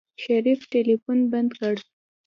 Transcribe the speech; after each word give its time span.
شريف 0.23 0.59
ټلفون 0.71 1.19
بند 1.31 1.49
کړ. 1.59 1.75